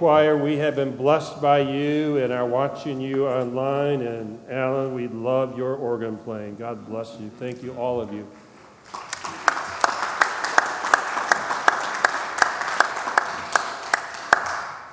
[0.00, 4.00] Choir, we have been blessed by you and are watching you online.
[4.00, 6.56] And Alan, we love your organ playing.
[6.56, 7.28] God bless you.
[7.38, 8.26] Thank you, all of you.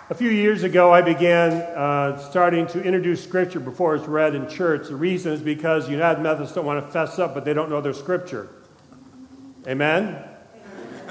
[0.09, 4.49] A few years ago, I began uh, starting to introduce Scripture before it's read in
[4.49, 4.89] church.
[4.89, 7.79] The reason is because United Methodists don't want to fess up, but they don't know
[7.79, 8.49] their Scripture.
[9.69, 10.21] Amen?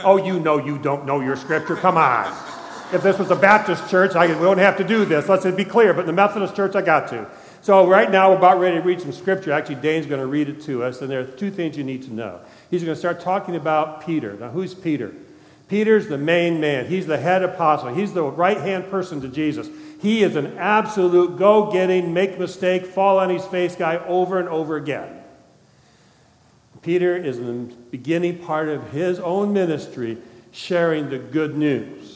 [0.04, 1.76] Oh, you know you don't know your Scripture.
[1.76, 2.45] Come on.
[2.93, 5.29] If this was a Baptist church, I wouldn't have to do this.
[5.29, 5.93] Let's be clear.
[5.93, 7.27] But in the Methodist church, I got to.
[7.61, 9.50] So right now, we're about ready to read some Scripture.
[9.50, 12.04] Actually, Dane's going to read it to us, and there are two things you need
[12.04, 12.41] to know.
[12.71, 14.35] He's going to start talking about Peter.
[14.35, 15.13] Now, who's Peter?
[15.67, 16.86] Peter's the main man.
[16.86, 17.93] He's the head apostle.
[17.93, 19.68] He's the right hand person to Jesus.
[20.00, 24.49] He is an absolute go getting, make mistake, fall on his face guy over and
[24.49, 25.25] over again.
[26.82, 30.18] Peter is in the beginning part of his own ministry
[30.53, 32.16] sharing the good news.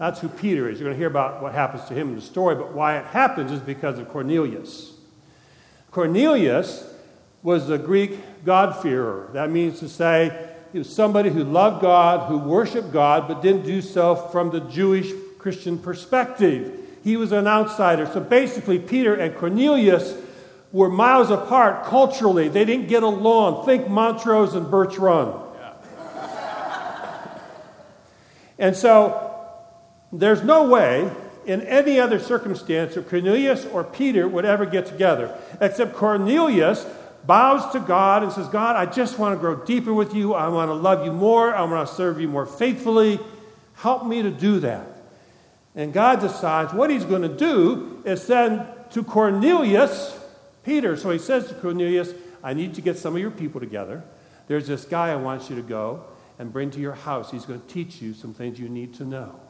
[0.00, 0.80] That's who Peter is.
[0.80, 3.04] You're going to hear about what happens to him in the story, but why it
[3.04, 4.94] happens is because of Cornelius.
[5.90, 6.90] Cornelius
[7.42, 9.28] was the Greek God-fearer.
[9.34, 13.66] That means to say, he was somebody who loved God, who worshiped God, but didn't
[13.66, 16.80] do so from the Jewish Christian perspective.
[17.04, 18.06] He was an outsider.
[18.06, 20.16] So basically, Peter and Cornelius
[20.72, 22.48] were miles apart culturally.
[22.48, 23.66] They didn't get along.
[23.66, 25.38] Think Montrose and Birch Run.
[25.58, 25.74] Yeah.
[28.58, 29.26] and so
[30.12, 31.10] there's no way
[31.46, 36.86] in any other circumstance that Cornelius or Peter would ever get together, except Cornelius
[37.24, 40.34] bows to God and says, God, I just want to grow deeper with you.
[40.34, 41.54] I want to love you more.
[41.54, 43.18] I want to serve you more faithfully.
[43.74, 44.86] Help me to do that.
[45.74, 50.18] And God decides what he's going to do is send to Cornelius
[50.64, 50.96] Peter.
[50.96, 54.02] So he says to Cornelius, I need to get some of your people together.
[54.48, 56.04] There's this guy I want you to go
[56.38, 57.30] and bring to your house.
[57.30, 59.40] He's going to teach you some things you need to know.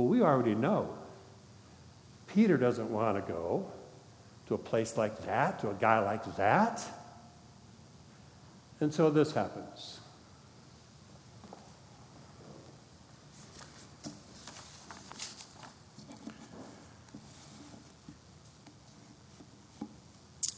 [0.00, 0.96] Well, we already know.
[2.26, 3.70] Peter doesn't want to go
[4.46, 6.82] to a place like that, to a guy like that.
[8.80, 10.00] And so this happens.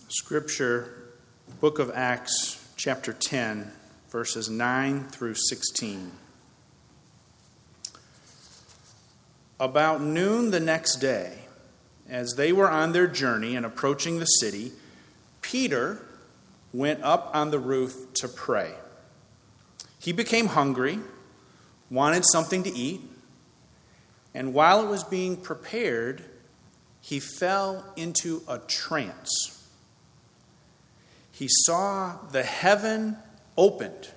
[0.09, 1.17] Scripture,
[1.61, 3.73] Book of Acts, chapter 10,
[4.09, 6.13] verses 9 through 16.
[9.63, 11.39] About noon the next day,
[12.09, 14.73] as they were on their journey and approaching the city,
[15.41, 16.05] Peter
[16.73, 18.75] went up on the roof to pray.
[20.01, 20.99] He became hungry,
[21.93, 23.03] wanted something to eat,
[24.35, 26.25] and while it was being prepared,
[27.01, 29.65] he fell into a trance.
[31.31, 33.17] He saw the heaven
[33.57, 34.09] opened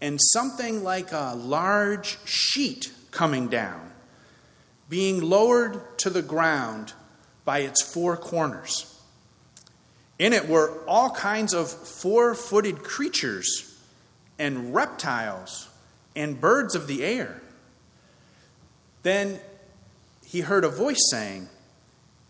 [0.00, 3.92] and something like a large sheet coming down,
[4.88, 6.92] being lowered to the ground
[7.44, 8.92] by its four corners.
[10.18, 13.74] In it were all kinds of four footed creatures
[14.38, 15.68] and reptiles
[16.14, 17.42] and birds of the air.
[19.02, 19.38] Then
[20.24, 21.48] he heard a voice saying,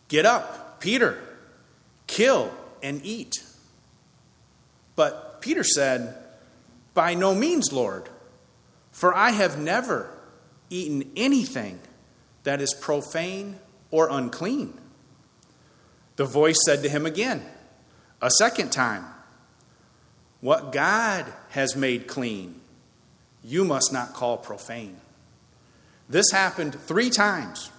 [0.09, 1.19] Get up, Peter,
[2.07, 2.53] kill
[2.83, 3.43] and eat.
[4.95, 6.17] But Peter said,
[6.95, 8.09] By no means, Lord,
[8.93, 10.11] for I have never
[10.71, 11.79] eaten anything
[12.47, 13.59] that is profane
[13.91, 14.73] or unclean.
[16.15, 17.45] The voice said to him again,
[18.23, 19.05] a second time,
[20.41, 22.61] What God has made clean,
[23.43, 24.97] you must not call profane.
[26.09, 27.73] This happened three times,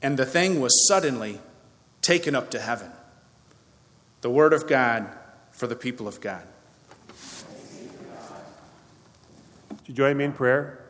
[0.00, 1.38] and the thing was suddenly
[2.00, 2.90] taken up to heaven.
[4.22, 5.06] The word of God
[5.50, 6.46] for the people of God.
[9.68, 10.81] Would you join me in prayer?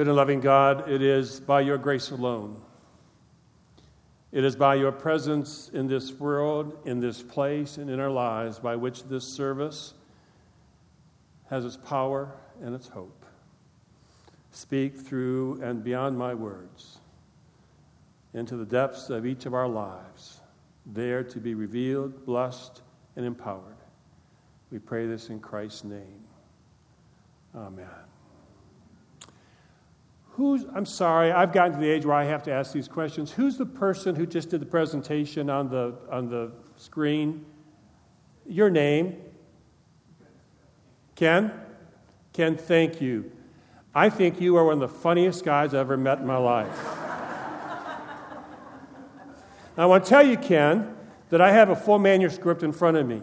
[0.00, 2.58] Good and loving God, it is by your grace alone
[4.32, 8.58] it is by your presence in this world, in this place, and in our lives
[8.58, 9.92] by which this service
[11.50, 13.26] has its power and its hope.
[14.52, 16.96] Speak through and beyond my words
[18.32, 20.40] into the depths of each of our lives,
[20.86, 22.80] there to be revealed, blessed,
[23.16, 23.76] and empowered.
[24.72, 26.24] We pray this in Christ's name.
[27.54, 28.09] Amen.
[30.40, 33.30] Who's, I'm sorry, I've gotten to the age where I have to ask these questions.
[33.30, 37.44] Who's the person who just did the presentation on the, on the screen?
[38.46, 39.18] Your name?
[41.14, 41.52] Ken?
[42.32, 43.30] Ken, thank you.
[43.94, 46.86] I think you are one of the funniest guys I've ever met in my life.
[49.76, 50.96] I want to tell you, Ken,
[51.28, 53.20] that I have a full manuscript in front of me.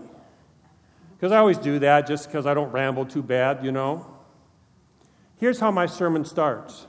[1.15, 4.05] Because I always do that just because I don't ramble too bad, you know.
[5.37, 6.85] Here's how my sermon starts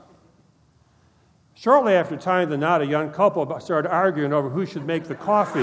[1.61, 5.15] Shortly after tying the knot, a young couple started arguing over who should make the
[5.15, 5.59] coffee.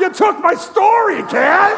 [0.00, 1.76] you took my story, Ken!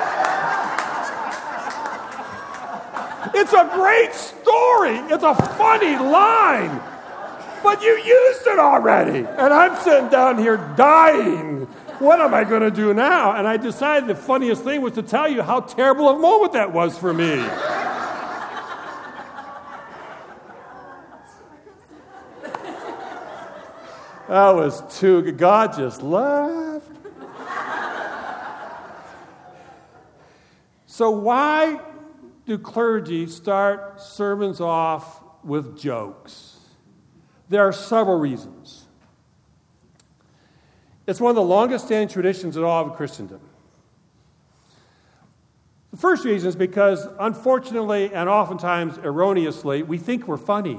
[3.35, 4.99] It's a great story.
[5.11, 6.79] It's a funny line.
[7.62, 9.21] But you used it already.
[9.21, 11.61] And I'm sitting down here dying.
[11.99, 13.37] What am I going to do now?
[13.37, 16.75] And I decided the funniest thing was to tell you how terrible a moment that
[16.75, 17.43] was for me.
[24.29, 25.37] That was too good.
[25.37, 26.89] God just laughed.
[30.87, 31.81] so, why
[32.47, 36.59] do clergy start sermons off with jokes?
[37.49, 38.87] There are several reasons.
[41.07, 43.41] It's one of the longest standing traditions in all of Christendom.
[45.91, 50.79] The first reason is because, unfortunately and oftentimes erroneously, we think we're funny.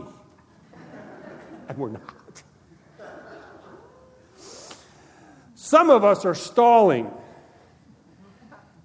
[1.67, 2.22] and we're not.
[5.73, 7.09] Some of us are stalling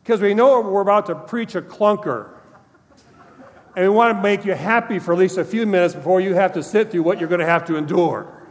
[0.02, 2.30] because we know we're about to preach a clunker
[3.76, 6.32] and we want to make you happy for at least a few minutes before you
[6.32, 8.42] have to sit through what you're going to have to endure.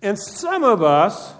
[0.00, 1.34] And some of us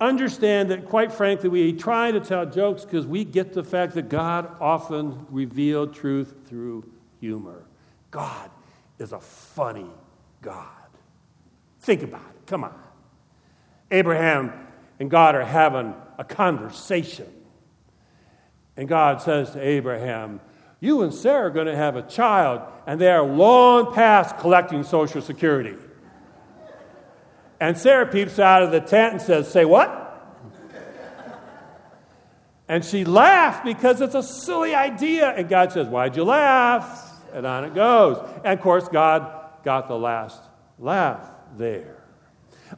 [0.00, 4.08] understand that, quite frankly, we try to tell jokes because we get the fact that
[4.08, 6.90] God often revealed truth through
[7.20, 7.66] humor.
[8.10, 8.48] God
[8.98, 9.90] is a funny
[10.40, 10.83] God.
[11.84, 12.46] Think about it.
[12.46, 12.74] Come on.
[13.90, 14.54] Abraham
[14.98, 17.30] and God are having a conversation.
[18.74, 20.40] And God says to Abraham,
[20.80, 24.82] You and Sarah are going to have a child, and they are long past collecting
[24.82, 25.74] Social Security.
[27.60, 30.00] And Sarah peeps out of the tent and says, Say what?
[32.66, 35.28] And she laughed because it's a silly idea.
[35.28, 37.12] And God says, Why'd you laugh?
[37.34, 38.26] And on it goes.
[38.42, 40.40] And of course, God got the last
[40.78, 42.04] laugh there.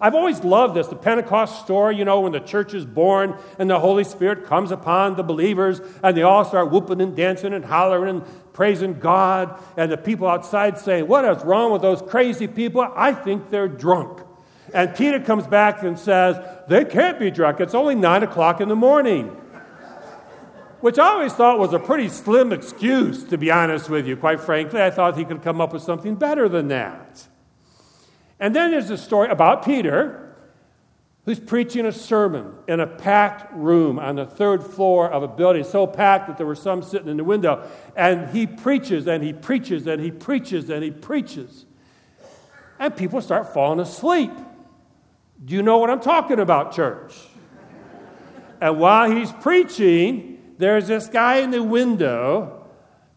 [0.00, 3.70] I've always loved this the Pentecost story, you know, when the church is born and
[3.70, 7.64] the Holy Spirit comes upon the believers and they all start whooping and dancing and
[7.64, 9.58] hollering and praising God.
[9.76, 12.82] And the people outside say, What is wrong with those crazy people?
[12.94, 14.20] I think they're drunk.
[14.74, 16.36] And Peter comes back and says,
[16.68, 17.60] They can't be drunk.
[17.60, 19.28] It's only nine o'clock in the morning.
[20.80, 24.16] Which I always thought was a pretty slim excuse, to be honest with you.
[24.16, 27.26] Quite frankly, I thought he could come up with something better than that.
[28.38, 30.34] And then there's a story about Peter
[31.24, 35.64] who's preaching a sermon in a packed room on the third floor of a building,
[35.64, 37.68] so packed that there were some sitting in the window.
[37.96, 41.64] And he preaches and he preaches and he preaches and he preaches.
[42.78, 44.30] And people start falling asleep.
[45.44, 47.14] Do you know what I'm talking about, church?
[48.60, 52.66] and while he's preaching, there's this guy in the window,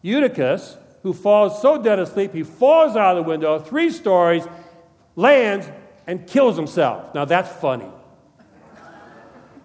[0.02, 4.46] Eutychus, who falls so dead asleep, he falls out of the window, three stories,
[5.20, 5.68] lands,
[6.06, 7.14] and kills himself.
[7.14, 7.90] Now that's funny.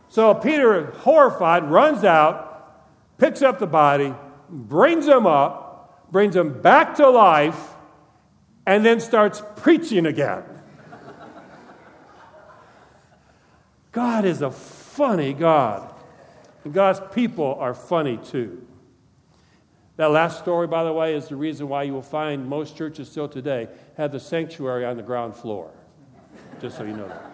[0.10, 4.14] So Peter, horrified, runs out, picks up the body,
[4.50, 7.74] brings him up, brings him back to life,
[8.66, 10.44] and then starts preaching again.
[13.92, 15.94] God is a funny God.
[16.64, 18.66] And God's people are funny too.
[19.98, 23.10] That last story, by the way, is the reason why you will find most churches
[23.10, 25.72] still today have the sanctuary on the ground floor.
[26.60, 27.32] Just so you know that.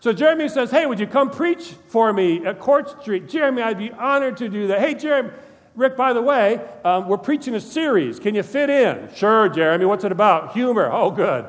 [0.00, 3.28] So Jeremy says, Hey, would you come preach for me at Court Street?
[3.28, 4.80] Jeremy, I'd be honored to do that.
[4.80, 5.30] Hey, Jeremy,
[5.74, 8.20] Rick, by the way, um, we're preaching a series.
[8.20, 9.08] Can you fit in?
[9.14, 9.84] Sure, Jeremy.
[9.86, 10.52] What's it about?
[10.52, 10.90] Humor.
[10.92, 11.46] Oh, good.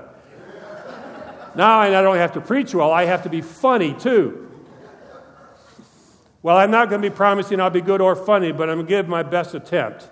[1.56, 4.47] now I not only have to preach well, I have to be funny too.
[6.48, 8.86] Well, I'm not going to be promising I'll be good or funny, but I'm going
[8.86, 10.10] to give my best attempt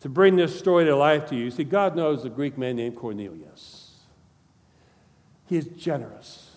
[0.00, 1.50] to bring this story to life to you.
[1.50, 3.90] See, God knows a Greek man named Cornelius.
[5.44, 6.52] He is generous,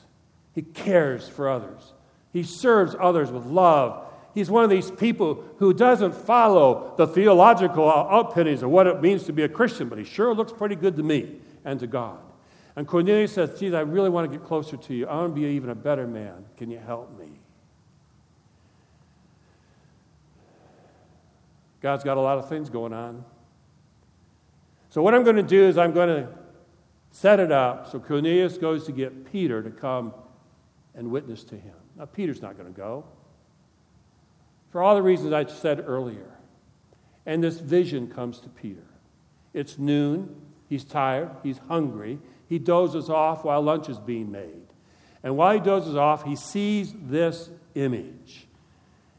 [0.54, 1.92] he cares for others,
[2.32, 4.02] he serves others with love.
[4.34, 9.26] He's one of these people who doesn't follow the theological outpinnings of what it means
[9.26, 11.36] to be a Christian, but he sure looks pretty good to me
[11.66, 12.20] and to God.
[12.78, 15.06] And Cornelius says, Geez, I really want to get closer to you.
[15.06, 16.46] I want to be even a better man.
[16.56, 17.35] Can you help me?
[21.86, 23.24] God's got a lot of things going on.
[24.90, 26.28] So, what I'm going to do is I'm going to
[27.12, 30.12] set it up so Cornelius goes to get Peter to come
[30.96, 31.76] and witness to him.
[31.96, 33.06] Now, Peter's not going to go
[34.72, 36.26] for all the reasons I said earlier.
[37.24, 38.88] And this vision comes to Peter.
[39.54, 40.36] It's noon.
[40.68, 41.30] He's tired.
[41.44, 42.18] He's hungry.
[42.50, 44.66] He dozes off while lunch is being made.
[45.22, 48.45] And while he dozes off, he sees this image.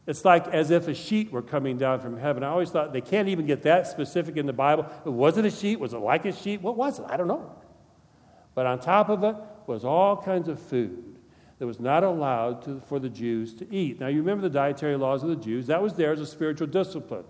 [0.07, 2.41] It's like as if a sheet were coming down from heaven.
[2.41, 4.85] I always thought they can't even get that specific in the Bible.
[5.05, 5.79] It wasn't a sheet?
[5.79, 6.61] Was it like a sheet?
[6.61, 7.05] What was it?
[7.09, 7.53] I don't know.
[8.55, 9.35] But on top of it
[9.67, 11.19] was all kinds of food
[11.59, 13.99] that was not allowed to, for the Jews to eat.
[13.99, 15.67] Now, you remember the dietary laws of the Jews.
[15.67, 17.25] That was there as a spiritual discipline.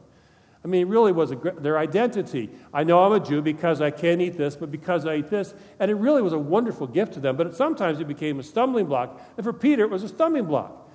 [0.64, 2.50] I mean, it really was a, their identity.
[2.74, 5.54] I know I'm a Jew because I can't eat this, but because I eat this.
[5.80, 8.44] And it really was a wonderful gift to them, but it, sometimes it became a
[8.44, 9.22] stumbling block.
[9.38, 10.87] And for Peter, it was a stumbling block.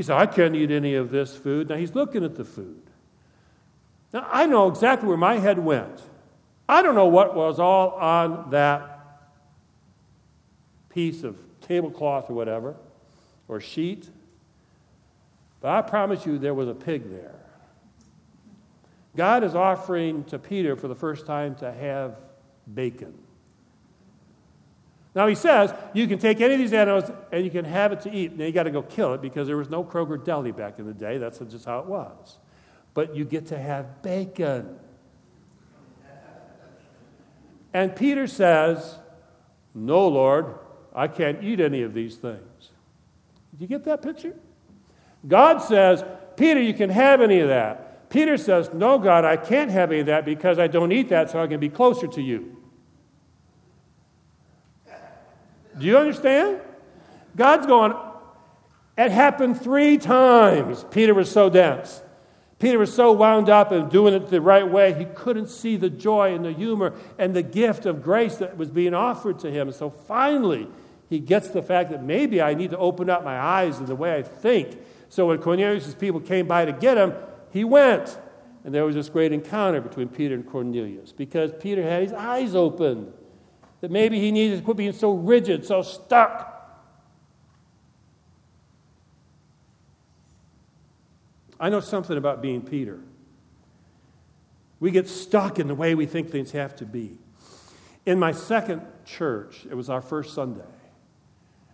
[0.00, 1.68] He said, I can't eat any of this food.
[1.68, 2.80] Now he's looking at the food.
[4.14, 6.00] Now, I know exactly where my head went.
[6.66, 9.20] I don't know what was all on that
[10.88, 12.76] piece of tablecloth or whatever,
[13.46, 14.08] or sheet,
[15.60, 17.38] but I promise you there was a pig there.
[19.14, 22.16] God is offering to Peter for the first time to have
[22.72, 23.12] bacon.
[25.14, 28.00] Now he says you can take any of these animals and you can have it
[28.02, 28.36] to eat.
[28.36, 30.86] Now you got to go kill it because there was no Kroger deli back in
[30.86, 31.18] the day.
[31.18, 32.38] That's just how it was.
[32.94, 34.78] But you get to have bacon.
[37.72, 38.98] And Peter says,
[39.74, 40.54] No, Lord,
[40.94, 42.70] I can't eat any of these things.
[43.56, 44.34] Do you get that picture?
[45.26, 46.04] God says,
[46.36, 48.10] Peter, you can have any of that.
[48.10, 51.30] Peter says, No, God, I can't have any of that because I don't eat that
[51.30, 52.59] so I can be closer to you.
[55.80, 56.60] Do you understand?
[57.36, 57.94] God's going,
[58.98, 60.84] it happened three times.
[60.90, 62.02] Peter was so dense.
[62.58, 65.88] Peter was so wound up and doing it the right way, he couldn't see the
[65.88, 69.72] joy and the humor and the gift of grace that was being offered to him.
[69.72, 70.68] So finally,
[71.08, 73.94] he gets the fact that maybe I need to open up my eyes in the
[73.94, 74.78] way I think.
[75.08, 77.14] So when Cornelius' people came by to get him,
[77.50, 78.18] he went.
[78.64, 82.54] And there was this great encounter between Peter and Cornelius because Peter had his eyes
[82.54, 83.10] opened.
[83.80, 86.46] That maybe he needed to quit being so rigid, so stuck.
[91.58, 93.00] I know something about being Peter.
[94.80, 97.18] We get stuck in the way we think things have to be.
[98.06, 100.64] In my second church, it was our first Sunday.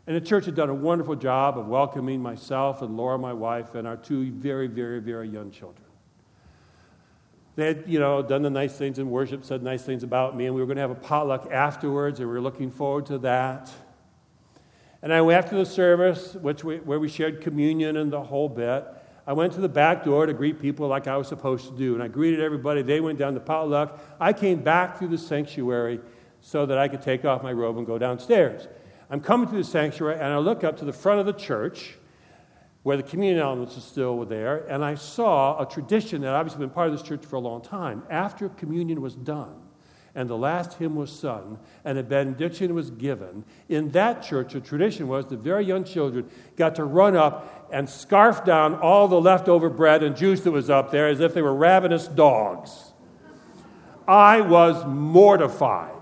[0.09, 3.75] And the church had done a wonderful job of welcoming myself and Laura, my wife,
[3.75, 5.86] and our two very, very, very young children.
[7.57, 10.45] They had, you know, done the nice things in worship, said nice things about me,
[10.45, 13.19] and we were going to have a potluck afterwards, and we were looking forward to
[13.19, 13.73] that.
[15.03, 18.51] And I went after the service, which we, where we shared communion and the whole
[18.51, 18.85] bit.
[19.27, 21.95] I went to the back door to greet people like I was supposed to do,
[21.95, 22.83] and I greeted everybody.
[22.83, 24.01] They went down the potluck.
[24.21, 26.01] I came back through the sanctuary
[26.43, 28.69] so that I could take off my robe and go downstairs.
[29.09, 31.95] I'm coming to the sanctuary, and I look up to the front of the church
[32.87, 36.71] where the communion elements are still there, and I saw a tradition that obviously been
[36.71, 38.05] part of this church for a long time.
[38.09, 39.57] After communion was done,
[40.15, 44.61] and the last hymn was sung, and a benediction was given, in that church, a
[44.61, 49.21] tradition was the very young children got to run up and scarf down all the
[49.21, 52.93] leftover bread and juice that was up there as if they were ravenous dogs.
[54.07, 55.96] I was mortified.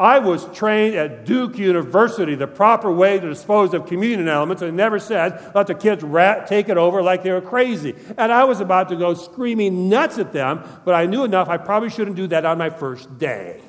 [0.00, 4.76] I was trained at Duke University the proper way to dispose of communion elements and
[4.76, 7.94] never said, let the kids rat, take it over like they were crazy.
[8.16, 11.58] And I was about to go screaming nuts at them, but I knew enough I
[11.58, 13.60] probably shouldn't do that on my first day.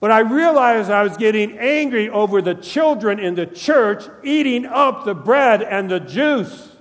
[0.00, 5.04] But I realized I was getting angry over the children in the church eating up
[5.04, 6.74] the bread and the juice.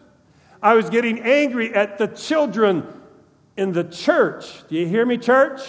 [0.63, 2.88] I was getting angry at the children
[3.60, 4.68] in the church.
[4.70, 5.62] Do you hear me, church?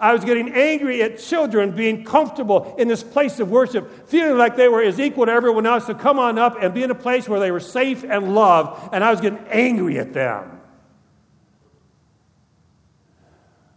[0.00, 4.56] I was getting angry at children being comfortable in this place of worship, feeling like
[4.56, 6.94] they were as equal to everyone else to come on up and be in a
[6.94, 10.60] place where they were safe and loved, and I was getting angry at them.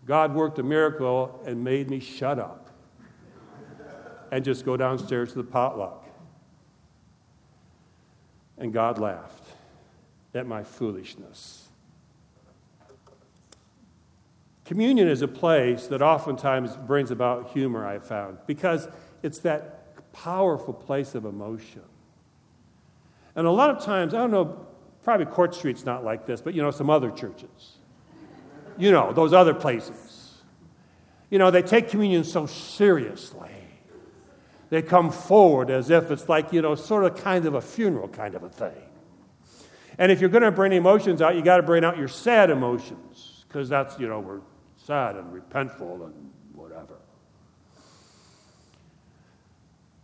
[0.06, 2.72] God worked a miracle and made me shut up
[4.32, 6.06] and just go downstairs to the potluck.
[8.58, 9.44] And God laughed
[10.34, 11.65] at my foolishness.
[14.66, 18.88] Communion is a place that oftentimes brings about humor, I've found, because
[19.22, 21.84] it's that powerful place of emotion.
[23.36, 24.66] And a lot of times, I don't know,
[25.04, 27.78] probably Court Street's not like this, but you know, some other churches.
[28.78, 30.42] You know, those other places.
[31.30, 33.50] You know, they take communion so seriously.
[34.70, 38.08] They come forward as if it's like, you know, sort of kind of a funeral
[38.08, 38.72] kind of a thing.
[39.98, 42.50] And if you're going to bring emotions out, you got to bring out your sad
[42.50, 44.42] emotions because that's, you know, we're
[44.86, 46.14] sad and repentful and
[46.54, 46.96] whatever.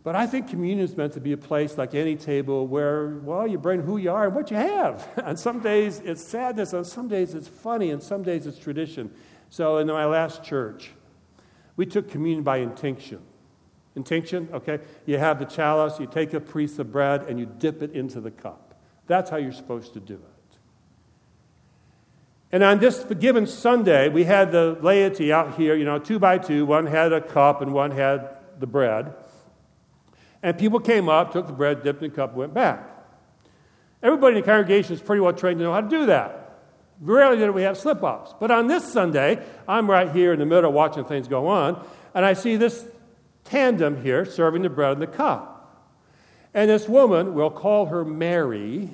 [0.02, 3.46] But I think communion is meant to be a place like any table where, well,
[3.46, 5.08] you bring who you are and what you have.
[5.24, 9.12] And some days it's sadness, and some days it's funny, and some days it's tradition.
[9.50, 10.90] So in my last church,
[11.76, 13.20] we took communion by intinction.
[13.94, 14.80] Intinction, okay?
[15.06, 18.20] You have the chalice, you take a piece of bread, and you dip it into
[18.20, 18.74] the cup.
[19.06, 20.31] That's how you're supposed to do it.
[22.52, 26.36] And on this given Sunday, we had the laity out here, you know, two by
[26.36, 26.66] two.
[26.66, 29.14] One had a cup and one had the bread.
[30.42, 32.88] And people came up, took the bread, dipped in the cup, went back.
[34.02, 36.60] Everybody in the congregation is pretty well trained to know how to do that.
[37.00, 38.34] Rarely do we have slip ups.
[38.38, 42.24] But on this Sunday, I'm right here in the middle watching things go on, and
[42.24, 42.84] I see this
[43.44, 45.88] tandem here serving the bread and the cup.
[46.54, 48.90] And this woman, we'll call her Mary,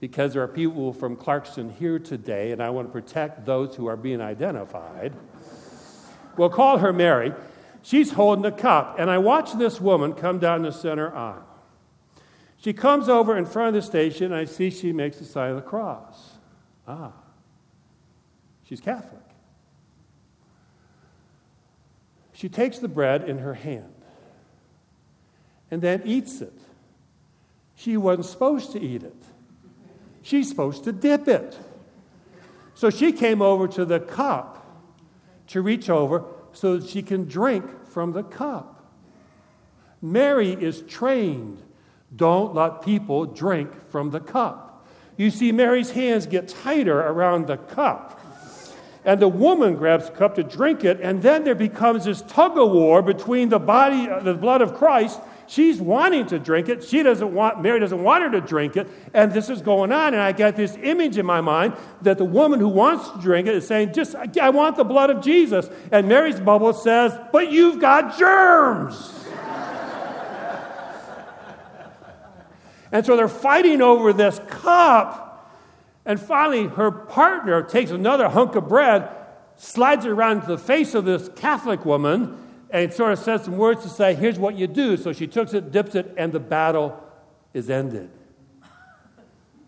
[0.00, 3.86] because there are people from Clarkston here today, and I want to protect those who
[3.86, 5.12] are being identified.
[6.36, 7.32] We'll call her Mary.
[7.82, 11.44] She's holding the cup, and I watch this woman come down the center aisle.
[12.58, 15.50] She comes over in front of the station, and I see she makes the sign
[15.50, 16.32] of the cross.
[16.86, 17.12] Ah,
[18.64, 19.22] she's Catholic.
[22.32, 23.94] She takes the bread in her hand
[25.70, 26.56] and then eats it.
[27.74, 29.24] She wasn't supposed to eat it.
[30.28, 31.56] She's supposed to dip it.
[32.74, 34.62] So she came over to the cup
[35.46, 38.92] to reach over so that she can drink from the cup.
[40.02, 41.62] Mary is trained.
[42.14, 44.86] Don't let people drink from the cup.
[45.16, 48.20] You see, Mary's hands get tighter around the cup.
[49.06, 52.58] And the woman grabs the cup to drink it, and then there becomes this tug
[52.58, 56.84] of war between the body, the blood of Christ She's wanting to drink it.
[56.84, 58.86] She doesn't want, Mary doesn't want her to drink it.
[59.14, 60.12] And this is going on.
[60.12, 63.48] And I get this image in my mind that the woman who wants to drink
[63.48, 65.70] it is saying, just, I want the blood of Jesus.
[65.90, 69.24] And Mary's bubble says, but you've got germs.
[72.92, 75.50] and so they're fighting over this cup.
[76.04, 79.08] And finally, her partner takes another hunk of bread,
[79.56, 83.82] slides it around the face of this Catholic woman, and sort of says some words
[83.82, 84.96] to say, here's what you do.
[84.96, 87.02] So she took it, dips it, and the battle
[87.54, 88.10] is ended.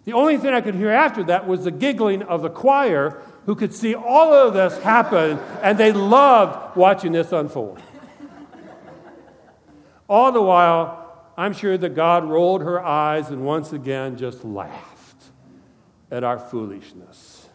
[0.04, 3.54] The only thing I could hear after that was the giggling of the choir who
[3.54, 7.80] could see all of this happen, and they loved watching this unfold.
[10.08, 15.24] All the while, I'm sure that God rolled her eyes and once again just laughed
[16.10, 17.48] at our foolishness.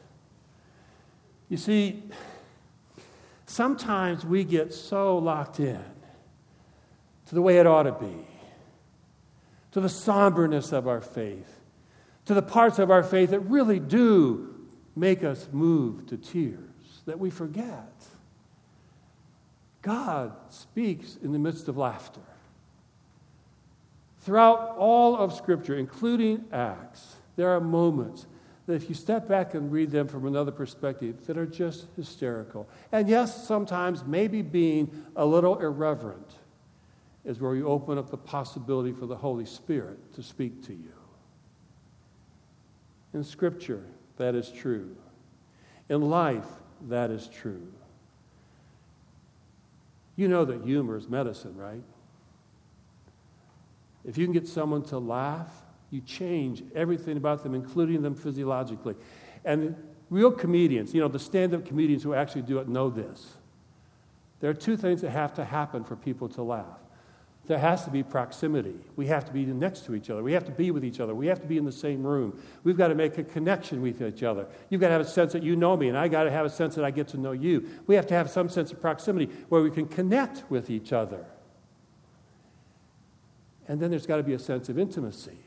[1.50, 2.04] You see,
[3.46, 5.84] sometimes we get so locked in
[7.28, 8.28] to the way it ought to be,
[9.72, 11.60] to the somberness of our faith,
[12.26, 14.56] to the parts of our faith that really do
[14.96, 16.60] make us move to tears,
[17.06, 17.94] that we forget.
[19.82, 22.22] God speaks in the midst of laughter.
[24.22, 28.26] Throughout all of Scripture, including Acts, there are moments
[28.68, 32.68] that if you step back and read them from another perspective, that are just hysterical.
[32.92, 36.36] And yes, sometimes maybe being a little irreverent
[37.24, 40.94] is where you open up the possibility for the Holy Spirit to speak to you.
[43.14, 43.84] In Scripture,
[44.18, 44.96] that is true.
[45.90, 46.48] In life,
[46.88, 47.72] that is true.
[50.16, 51.84] You know that humor is medicine, right?
[54.04, 55.52] If you can get someone to laugh,
[55.96, 58.96] you change everything about them, including them physiologically.
[59.46, 59.76] And
[60.10, 63.38] real comedians, you know, the stand up comedians who actually do it know this.
[64.42, 66.80] There are two things that have to happen for people to laugh.
[67.48, 68.76] There has to be proximity.
[68.96, 70.22] We have to be next to each other.
[70.22, 71.16] We have to be with each other.
[71.16, 72.42] We have to be in the same room.
[72.64, 74.48] We've got to make a connection with each other.
[74.70, 76.46] You've got to have a sense that you know me, and I got to have
[76.46, 77.70] a sense that I get to know you.
[77.88, 81.26] We have to have some sense of proximity where we can connect with each other.
[83.68, 85.38] And then there's got to be a sense of intimacy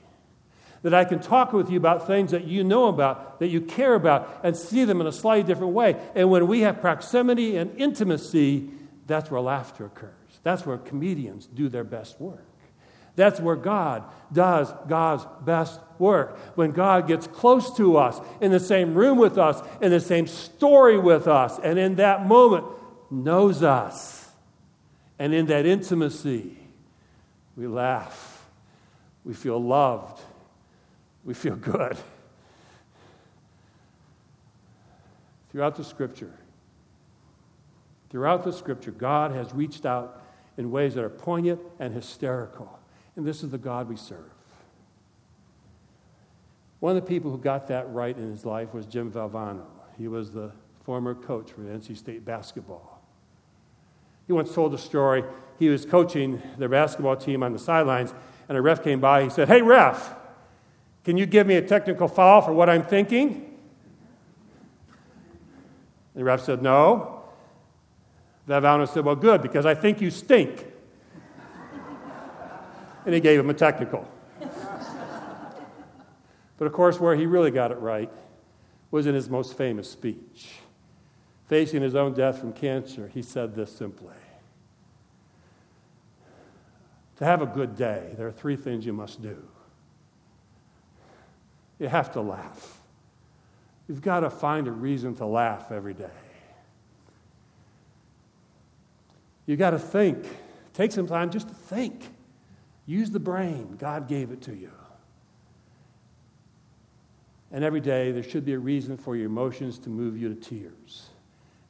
[0.82, 3.94] that I can talk with you about things that you know about, that you care
[3.94, 5.96] about, and see them in a slightly different way.
[6.14, 8.68] And when we have proximity and intimacy,
[9.06, 10.12] that's where laughter occurs.
[10.42, 12.44] That's where comedians do their best work.
[13.16, 16.38] That's where God does God's best work.
[16.54, 20.28] When God gets close to us, in the same room with us, in the same
[20.28, 22.64] story with us, and in that moment
[23.10, 24.30] knows us.
[25.18, 26.56] And in that intimacy,
[27.56, 28.46] we laugh,
[29.24, 30.22] we feel loved,
[31.28, 31.94] we feel good.
[35.50, 36.32] Throughout the scripture,
[38.08, 40.22] throughout the scripture, God has reached out
[40.56, 42.78] in ways that are poignant and hysterical.
[43.14, 44.30] And this is the God we serve.
[46.80, 49.66] One of the people who got that right in his life was Jim Valvano.
[49.98, 50.50] He was the
[50.84, 53.02] former coach for NC State basketball.
[54.26, 55.24] He once told a story.
[55.58, 58.14] He was coaching their basketball team on the sidelines,
[58.48, 59.24] and a ref came by.
[59.24, 60.14] He said, Hey, ref,
[61.04, 63.56] can you give me a technical foul for what I'm thinking?
[66.14, 67.22] The ref said, No.
[68.48, 70.66] Valvano said, Well, good, because I think you stink.
[73.04, 74.08] and he gave him a technical.
[76.58, 78.10] but of course, where he really got it right
[78.90, 80.50] was in his most famous speech.
[81.46, 84.14] Facing his own death from cancer, he said this simply
[87.16, 89.36] To have a good day, there are three things you must do.
[91.78, 92.78] You have to laugh.
[93.88, 96.10] You've got to find a reason to laugh every day.
[99.46, 100.26] You've got to think.
[100.74, 102.08] Take some time just to think.
[102.84, 103.76] Use the brain.
[103.78, 104.70] God gave it to you.
[107.50, 110.34] And every day, there should be a reason for your emotions to move you to
[110.34, 111.08] tears.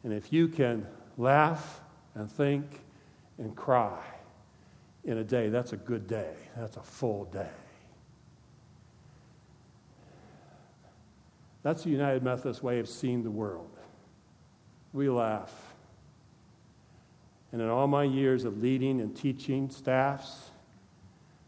[0.03, 1.81] And if you can laugh
[2.15, 2.81] and think
[3.39, 4.03] and cry
[5.05, 6.35] in a day, that's a good day.
[6.57, 7.51] That's a full day.
[11.69, 13.69] That's the United Methodist way of seeing the world.
[14.95, 15.53] We laugh.
[17.53, 20.49] And in all my years of leading and teaching staffs,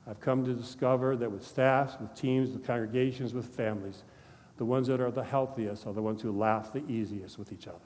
[0.06, 4.02] I've come to discover that with staffs, with teams, with congregations, with families,
[4.58, 7.66] the ones that are the healthiest are the ones who laugh the easiest with each
[7.66, 7.78] other.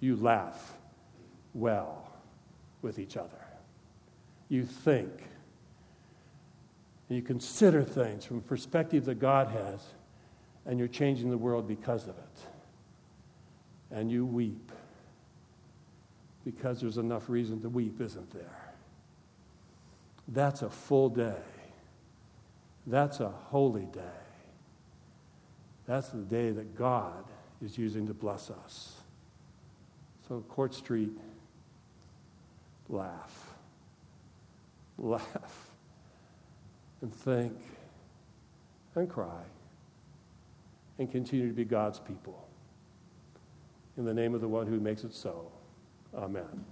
[0.00, 0.78] You laugh
[1.52, 2.10] well
[2.80, 3.44] with each other.
[4.48, 5.10] You think
[7.12, 9.84] and you consider things from a perspective that God has,
[10.64, 12.40] and you're changing the world because of it.
[13.90, 14.72] And you weep
[16.42, 18.72] because there's enough reason to weep, isn't there?
[20.26, 21.42] That's a full day.
[22.86, 24.00] That's a holy day.
[25.86, 27.24] That's the day that God
[27.60, 28.94] is using to bless us.
[30.28, 31.10] So, Court Street,
[32.88, 33.48] laugh.
[34.96, 35.71] Laugh
[37.02, 37.52] and think
[38.94, 39.42] and cry
[40.98, 42.48] and continue to be God's people.
[43.96, 45.50] In the name of the one who makes it so.
[46.14, 46.64] Amen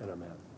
[0.00, 0.51] and amen.